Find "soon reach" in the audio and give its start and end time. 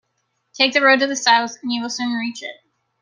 1.91-2.41